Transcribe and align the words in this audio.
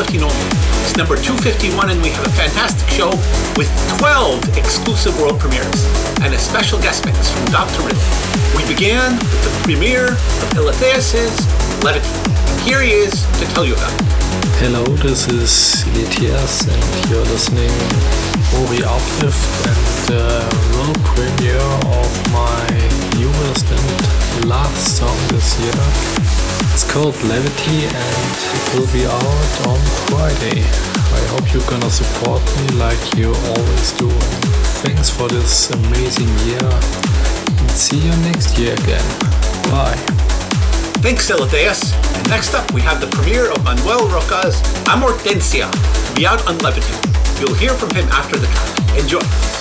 It's 0.00 0.96
number 0.96 1.14
251 1.14 1.90
and 1.90 2.00
we 2.00 2.08
have 2.08 2.24
a 2.24 2.30
fantastic 2.30 2.88
show 2.88 3.10
with 3.60 3.68
12 4.00 4.56
exclusive 4.56 5.12
world 5.20 5.38
premieres 5.38 5.84
and 6.24 6.32
a 6.32 6.38
special 6.38 6.80
guest 6.80 7.04
mix 7.04 7.30
from 7.30 7.44
Dr. 7.52 7.84
Riddle. 7.84 8.00
We 8.56 8.64
began 8.64 9.18
with 9.20 9.44
the 9.44 9.52
premiere 9.62 10.16
of 10.16 10.56
Eletheus' 10.56 11.44
Levity. 11.84 12.08
Here 12.64 12.80
he 12.80 12.92
is 12.92 13.12
to 13.40 13.44
tell 13.52 13.66
you 13.66 13.74
about 13.74 13.92
it. 13.92 14.06
Hello, 14.56 14.84
this 15.04 15.28
is 15.28 15.84
Eletheus 15.92 16.64
and 16.64 17.10
you're 17.10 17.28
listening 17.28 17.68
Ori 18.64 18.80
Uplift 18.80 19.52
and 19.68 20.16
uh, 20.16 20.48
the 20.48 20.78
world 20.80 20.98
premiere 21.12 21.60
of 21.92 22.10
my 22.32 22.64
newest 23.20 23.68
and 23.68 24.48
last 24.48 24.96
song 24.96 25.18
this 25.28 25.60
year. 25.60 26.49
It's 26.68 26.84
called 26.84 27.14
Levity 27.24 27.86
and 27.86 28.30
it 28.52 28.64
will 28.74 28.90
be 28.92 29.04
out 29.06 29.54
on 29.66 29.80
Friday. 30.08 30.60
I 30.60 31.22
hope 31.32 31.52
you're 31.52 31.68
gonna 31.68 31.90
support 31.90 32.42
me 32.58 32.76
like 32.78 33.00
you 33.16 33.32
always 33.52 33.92
do. 33.92 34.08
Thanks 34.84 35.10
for 35.10 35.28
this 35.28 35.70
amazing 35.70 36.28
year 36.48 36.64
and 36.64 37.70
see 37.70 37.98
you 37.98 38.14
next 38.28 38.58
year 38.58 38.74
again. 38.74 39.04
Bye. 39.70 39.96
Thanks, 41.02 41.30
Eletheus. 41.30 41.94
And 42.16 42.28
next 42.28 42.54
up, 42.54 42.70
we 42.72 42.80
have 42.82 43.00
the 43.00 43.06
premiere 43.08 43.50
of 43.50 43.64
Manuel 43.64 44.06
Roca's 44.08 44.60
Amortentia 44.84 45.70
be 46.14 46.26
out 46.26 46.46
on 46.46 46.58
Levity. 46.58 46.92
You'll 47.40 47.54
hear 47.54 47.72
from 47.72 47.90
him 47.90 48.06
after 48.08 48.36
the 48.36 48.46
track. 48.46 48.98
Enjoy. 48.98 49.59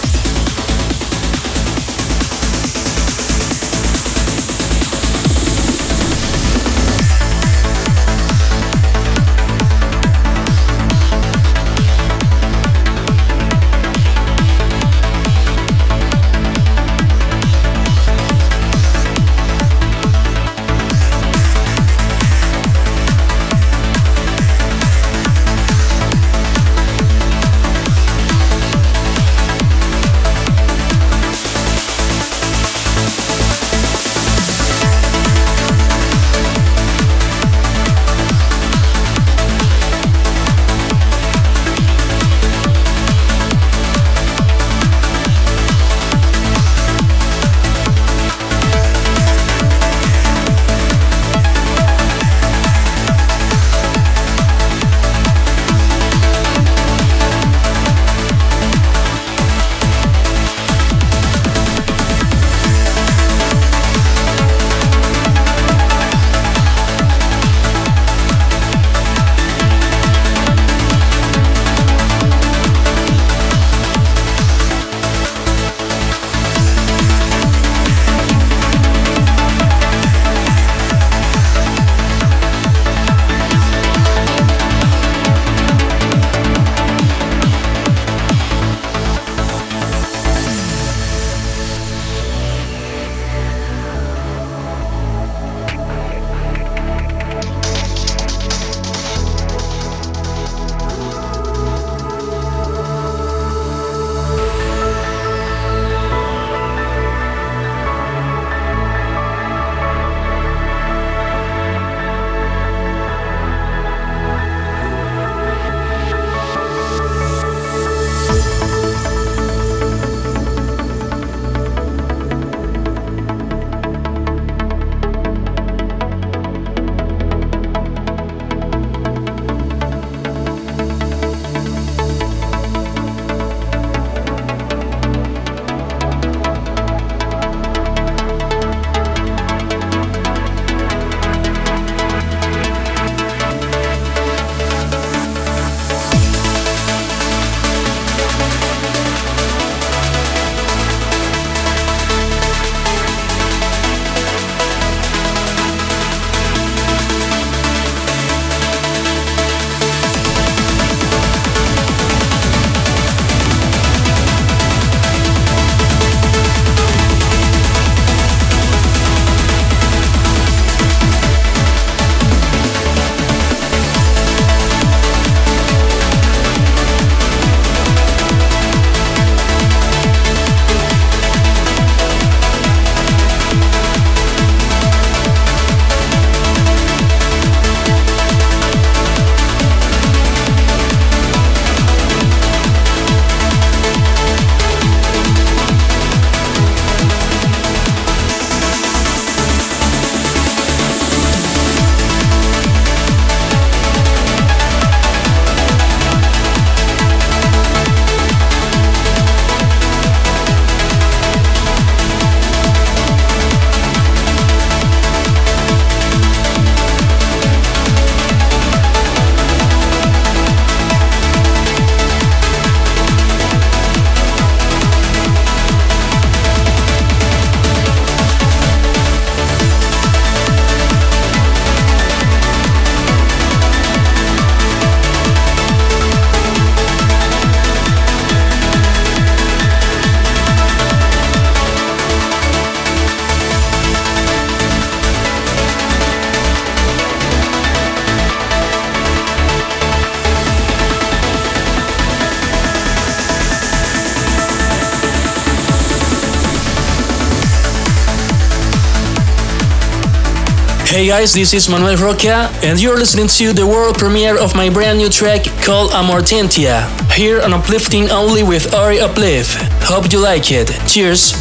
Hey 260.99 261.07
guys, 261.07 261.33
this 261.33 261.53
is 261.53 261.69
Manuel 261.69 261.95
Roca, 261.95 262.51
and 262.61 262.77
you're 262.77 262.97
listening 262.97 263.27
to 263.27 263.53
the 263.53 263.65
world 263.65 263.97
premiere 263.97 264.37
of 264.37 264.53
my 264.53 264.69
brand 264.69 264.97
new 264.97 265.07
track 265.07 265.45
called 265.63 265.91
Amortentia. 265.91 266.83
Here 267.13 267.39
on 267.39 267.53
Uplifting 267.53 268.09
Only 268.09 268.43
with 268.43 268.75
Ori 268.75 268.99
Uplift. 268.99 269.55
Hope 269.81 270.11
you 270.11 270.19
like 270.19 270.51
it. 270.51 270.67
Cheers! 270.85 271.31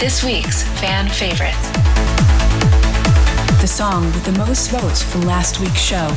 This 0.00 0.24
week's 0.24 0.64
fan 0.80 1.08
favorite. 1.08 1.54
The 3.60 3.68
song 3.68 4.06
with 4.06 4.24
the 4.24 4.32
most 4.32 4.72
votes 4.72 5.00
from 5.00 5.20
last 5.20 5.60
week's 5.60 5.80
show. 5.80 6.08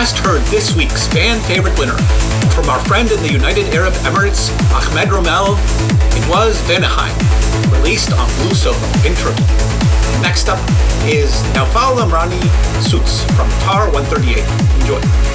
Just 0.00 0.18
heard 0.18 0.40
this 0.42 0.76
week's 0.76 1.08
fan 1.08 1.40
favorite 1.48 1.76
winner 1.76 1.96
from 2.54 2.70
our 2.70 2.78
friend 2.84 3.10
in 3.10 3.20
the 3.20 3.32
United 3.32 3.66
Arab 3.74 3.92
Emirates, 4.06 4.48
Ahmed 4.70 5.08
Romel. 5.08 5.58
It 6.16 6.28
was 6.30 6.62
Venaheim, 6.68 7.12
released 7.72 8.12
on 8.12 8.28
Blue 8.36 8.54
Solo 8.54 8.78
in 9.04 9.12
Turkey. 9.16 9.42
Next 10.22 10.48
up 10.48 10.60
is 11.04 11.42
Naufal 11.52 11.98
Amrani 11.98 12.40
Suits 12.80 13.24
from 13.34 13.50
Tar 13.58 13.90
138. 13.90 14.38
Enjoy. 14.82 15.27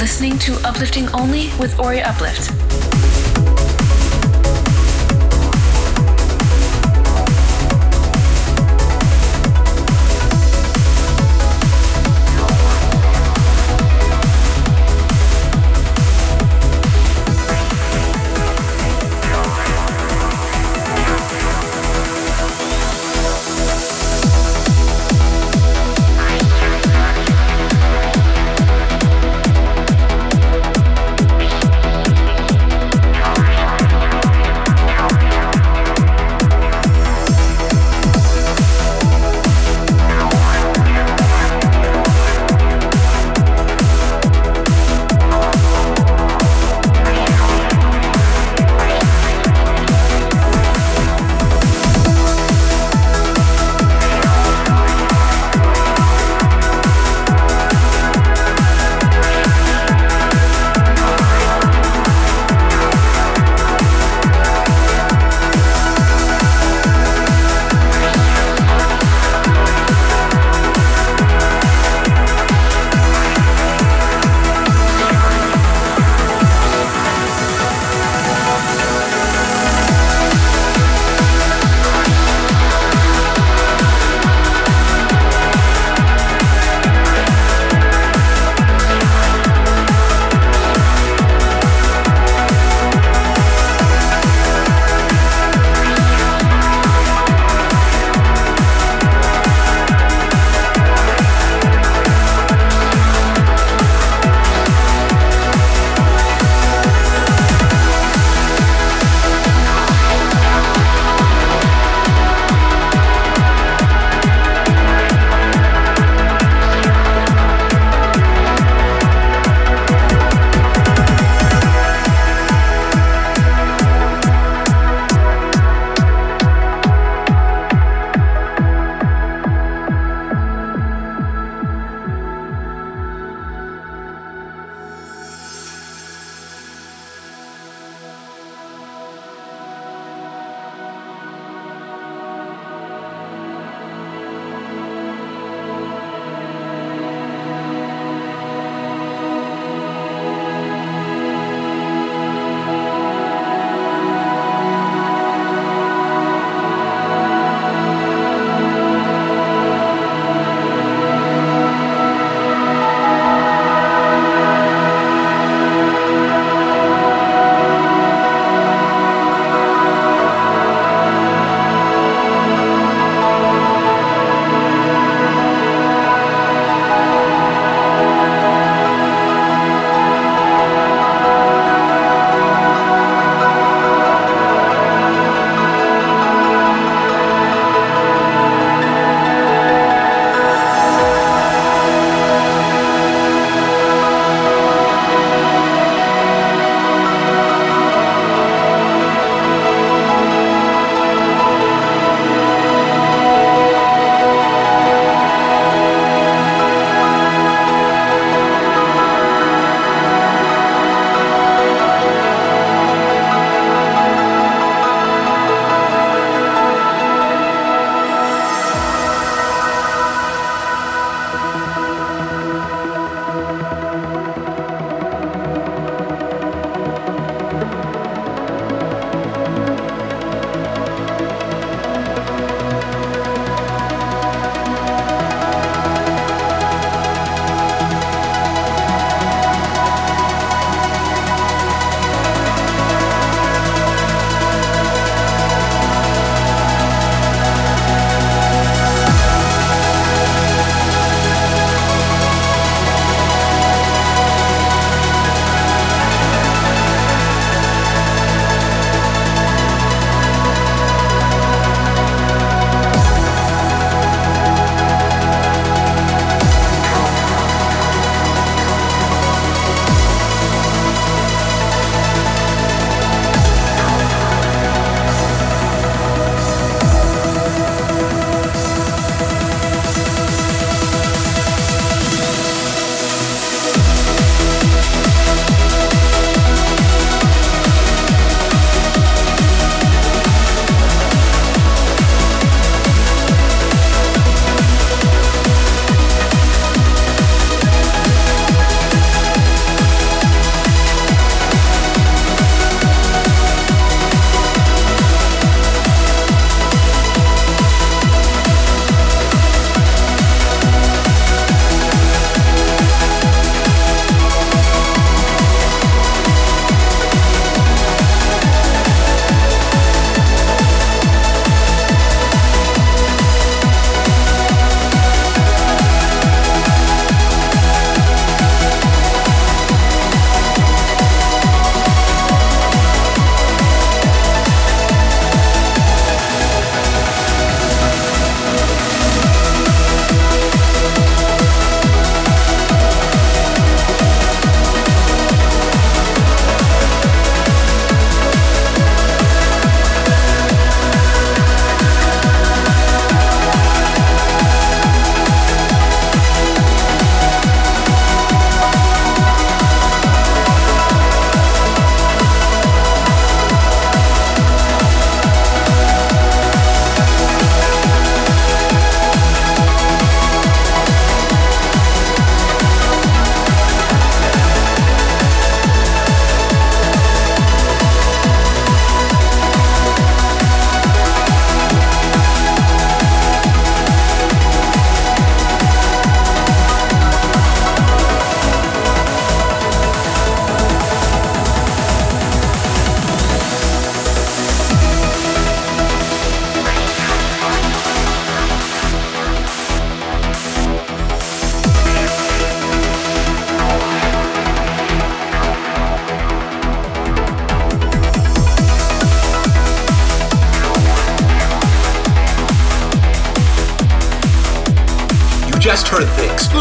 listening 0.00 0.38
to 0.38 0.54
Uplifting 0.66 1.10
Only 1.10 1.50
with 1.58 1.78
Ori 1.78 2.00
Uplift. 2.00 2.89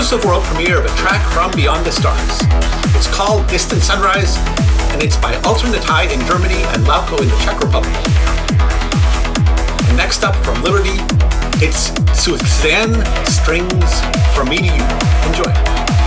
Exclusive 0.10 0.28
world 0.28 0.44
premiere 0.46 0.80
of 0.80 0.86
a 0.86 0.96
track 0.98 1.22
from 1.34 1.52
Beyond 1.52 1.86
the 1.86 1.92
Stars. 1.92 2.40
It's 2.96 3.06
called 3.14 3.48
Distant 3.48 3.84
Sunrise, 3.84 4.38
and 4.92 5.04
it's 5.04 5.16
by 5.18 5.36
Alternate 5.42 5.84
Tide 5.84 6.12
in 6.12 6.20
Germany 6.26 6.64
and 6.74 6.84
Lauko 6.86 7.22
in 7.22 7.28
the 7.28 7.38
Czech 7.38 7.60
Republic. 7.60 7.94
And 9.88 9.96
next 9.96 10.24
up 10.24 10.36
from 10.38 10.64
Liberty, 10.64 10.98
it's 11.64 11.94
Suzanne 12.20 13.06
Strings 13.28 14.02
from 14.34 14.50
me 14.50 14.58
to 14.58 14.66
you. 14.66 14.84
Enjoy. 15.30 15.99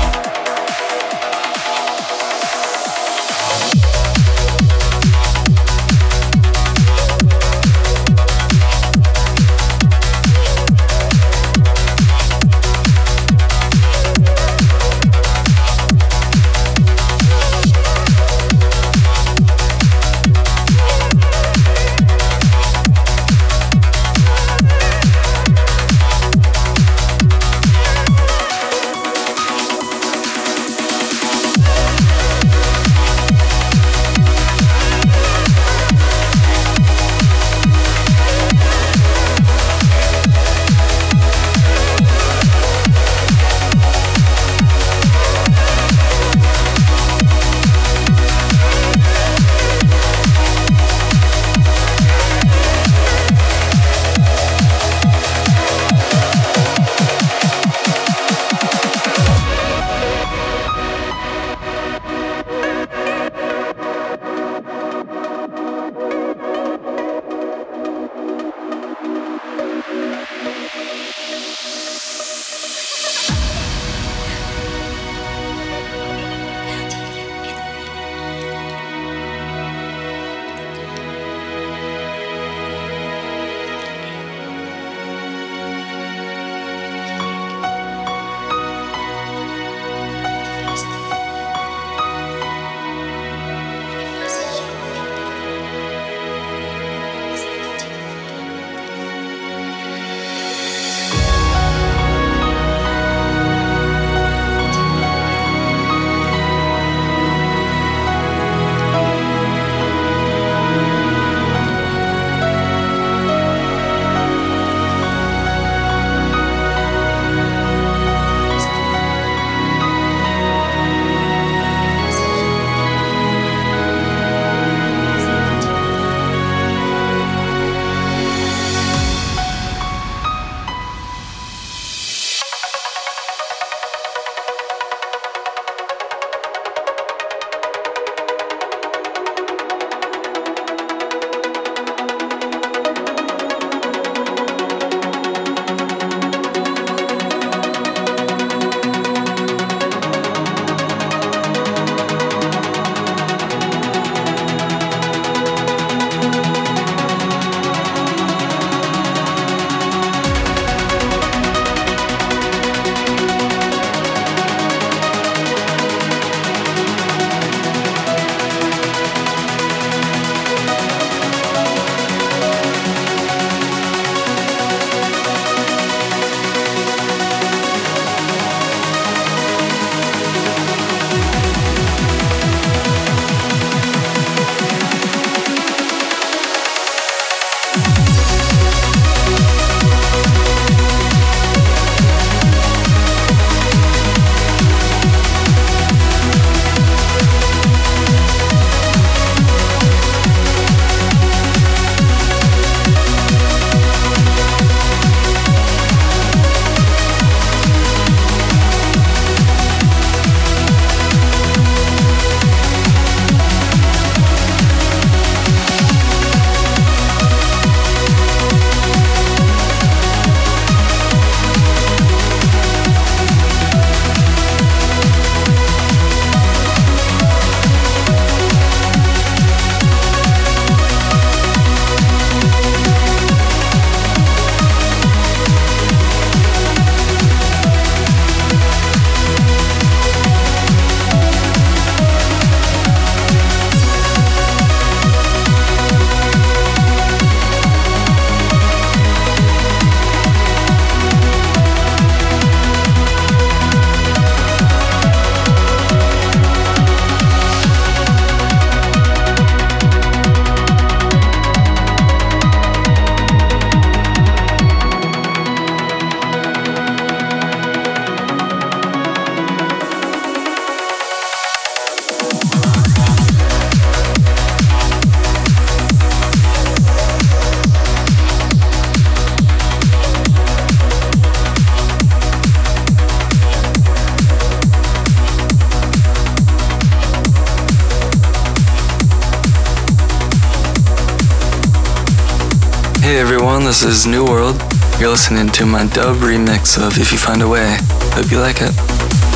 This 293.73 293.85
is 293.85 294.07
New 294.07 294.23
World. 294.23 294.61
You're 295.01 295.09
listening 295.09 295.49
to 295.53 295.65
my 295.65 295.87
dub 295.87 296.17
remix 296.17 296.77
of 296.77 296.99
If 296.99 297.11
You 297.11 297.17
Find 297.17 297.41
a 297.41 297.49
Way. 297.49 297.79
Hope 298.13 298.31
you 298.31 298.39
like 298.39 298.59
it. 298.61 299.32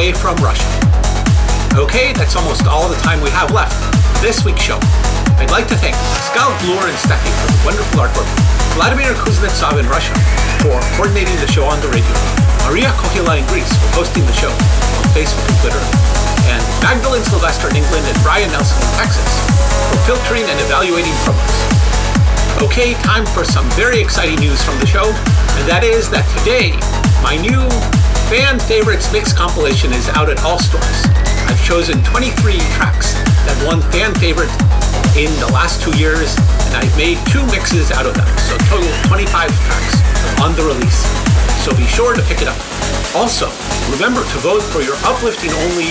Mix 0.00 0.24
all 0.24 0.30
the 0.30 0.34
way 0.34 0.34
from 0.34 0.36
Russia. 0.40 0.64
Okay, 1.76 2.12
that's 2.12 2.36
almost 2.36 2.66
all 2.66 2.88
the 2.88 2.96
time 3.04 3.20
we 3.20 3.30
have 3.30 3.52
left 3.52 3.76
this 4.24 4.44
week's 4.44 4.60
show. 4.60 4.78
I'd 5.36 5.52
like 5.52 5.68
to 5.68 5.76
thank 5.76 5.96
Pascal 6.16 6.52
Bloor 6.64 6.88
and 6.88 6.96
Steffi 6.96 7.28
for 7.28 7.48
the 7.52 7.60
wonderful 7.64 8.00
artwork, 8.00 8.28
Vladimir 8.76 9.12
Kuznetsov 9.20 9.80
in 9.80 9.86
Russia 9.88 10.12
for 10.60 10.76
coordinating 10.96 11.36
the 11.40 11.48
show 11.48 11.64
on 11.64 11.80
the 11.80 11.88
radio, 11.92 12.12
Maria 12.68 12.92
Kohila 13.00 13.40
in 13.40 13.44
Greece 13.48 13.68
for 13.68 14.04
hosting 14.04 14.24
the 14.24 14.36
show 14.36 14.52
on 14.52 15.04
Facebook 15.16 15.44
and 15.48 15.58
Twitter, 15.64 15.82
and 16.52 16.60
Magdalene 16.84 17.24
Sylvester 17.24 17.68
in 17.72 17.80
England 17.80 18.04
and 18.08 18.16
Brian 18.20 18.50
Nelson 18.52 18.76
in 18.80 18.92
Texas 19.00 19.28
for 19.88 19.98
filtering 20.04 20.44
and 20.44 20.58
evaluating 20.64 21.12
promos. 21.24 21.56
Okay, 22.60 22.92
time 23.00 23.24
for 23.24 23.44
some 23.44 23.64
very 23.76 24.00
exciting 24.00 24.36
news 24.40 24.60
from 24.60 24.76
the 24.80 24.88
show, 24.88 25.08
and 25.56 25.64
that 25.68 25.84
is 25.84 26.12
that 26.12 26.28
today 26.40 26.76
my 27.24 27.40
new 27.40 27.64
fan 28.30 28.60
favorites 28.62 29.10
mix 29.10 29.34
compilation 29.34 29.90
is 29.90 30.06
out 30.14 30.30
at 30.30 30.38
all 30.46 30.54
stores. 30.54 31.02
I've 31.50 31.58
chosen 31.66 31.98
23 32.06 32.62
tracks 32.78 33.18
that 33.42 33.58
won 33.66 33.82
fan 33.90 34.14
favorite 34.22 34.54
in 35.18 35.34
the 35.42 35.50
last 35.50 35.82
two 35.82 35.90
years, 35.98 36.38
and 36.70 36.78
I've 36.78 36.94
made 36.94 37.18
two 37.26 37.42
mixes 37.50 37.90
out 37.90 38.06
of 38.06 38.14
them, 38.14 38.30
so 38.46 38.54
total 38.70 38.86
25 39.10 39.26
tracks 39.66 39.94
on 40.38 40.54
the 40.54 40.62
release. 40.62 41.02
So 41.66 41.74
be 41.74 41.82
sure 41.90 42.14
to 42.14 42.22
pick 42.30 42.38
it 42.38 42.46
up. 42.46 42.54
Also, 43.18 43.50
remember 43.90 44.22
to 44.22 44.38
vote 44.46 44.62
for 44.62 44.78
your 44.78 44.94
uplifting 45.10 45.50
only 45.66 45.90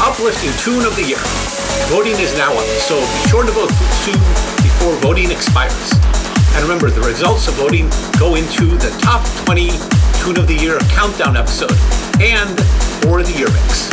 uplifting 0.00 0.56
tune 0.64 0.88
of 0.88 0.96
the 0.96 1.04
year. 1.04 1.20
Voting 1.92 2.16
is 2.16 2.32
now 2.40 2.56
up, 2.56 2.68
so 2.80 2.96
be 2.96 3.20
sure 3.28 3.44
to 3.44 3.52
vote 3.52 3.68
soon 4.00 4.16
before 4.64 4.96
voting 5.04 5.28
expires. 5.28 5.92
And 6.56 6.64
remember, 6.64 6.88
the 6.88 7.04
results 7.04 7.44
of 7.44 7.60
voting 7.60 7.92
go 8.16 8.40
into 8.40 8.72
the 8.80 8.88
top 9.04 9.20
20 9.44 9.68
tune 10.24 10.38
of 10.38 10.48
the 10.48 10.54
year 10.54 10.78
countdown 10.88 11.36
episode 11.36 11.76
and 12.18 12.56
for 13.04 13.22
the 13.22 13.32
year 13.36 13.50
mix. 13.52 13.92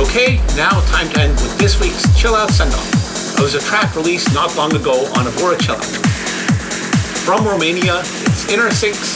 Okay, 0.00 0.42
now 0.56 0.80
time 0.90 1.08
to 1.10 1.20
end 1.20 1.32
with 1.34 1.56
this 1.58 1.78
week's 1.80 2.02
Chill 2.18 2.34
Out 2.34 2.50
Send 2.50 2.74
Off. 2.74 3.38
It 3.38 3.42
was 3.42 3.54
a 3.54 3.60
track 3.60 3.94
released 3.94 4.34
not 4.34 4.56
long 4.56 4.74
ago 4.74 5.06
on 5.14 5.26
Abora 5.26 5.60
Chill 5.60 5.76
Out. 5.76 5.84
From 7.22 7.46
Romania, 7.46 8.00
it's 8.00 8.50
Inner 8.50 8.70
Sinks, 8.72 9.14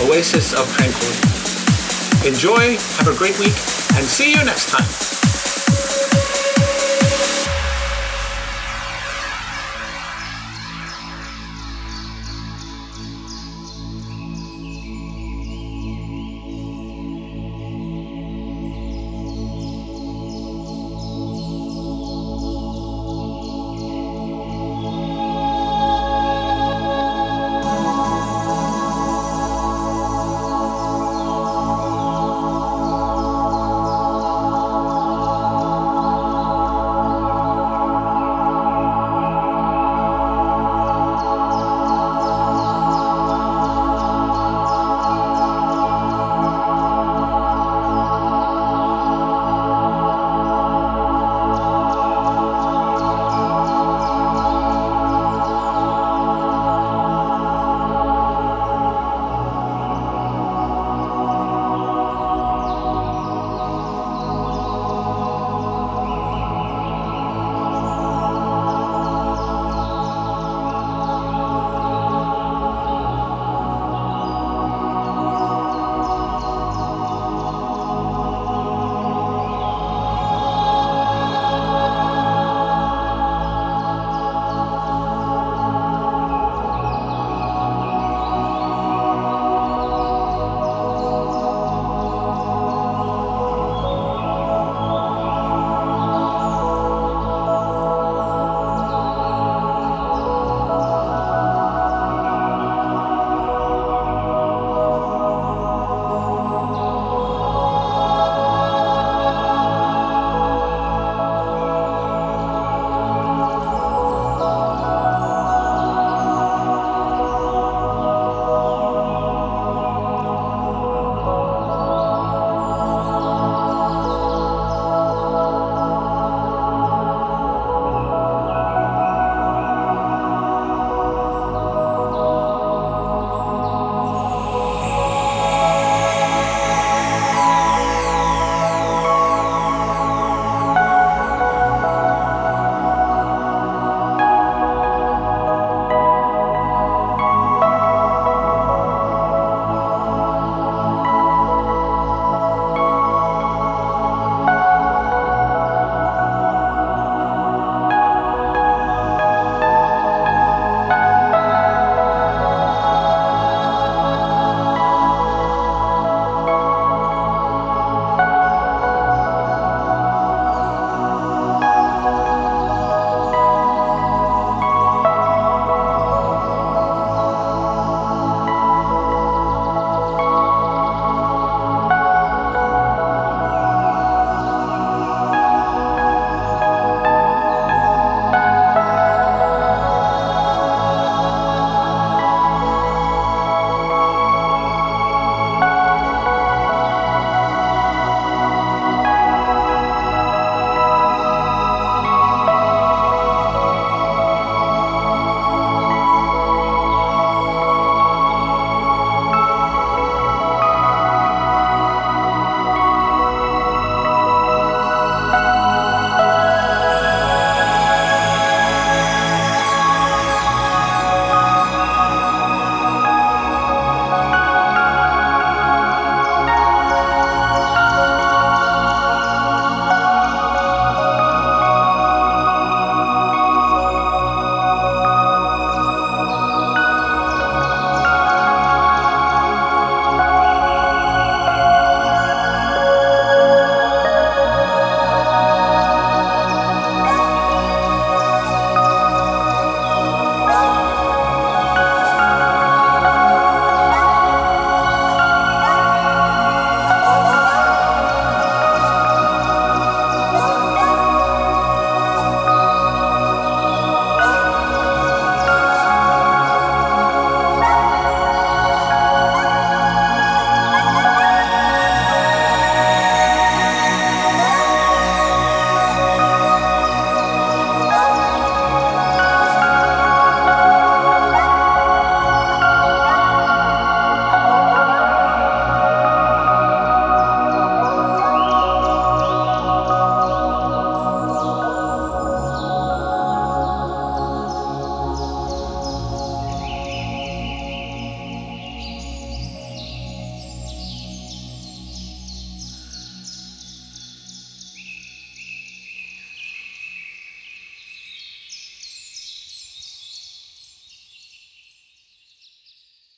Oasis 0.00 0.54
of 0.54 0.64
Tranquility. 0.72 2.26
Enjoy, 2.26 2.80
have 2.96 3.08
a 3.08 3.16
great 3.18 3.38
week, 3.38 3.56
and 3.92 4.04
see 4.06 4.32
you 4.32 4.42
next 4.42 4.70
time. 4.70 5.09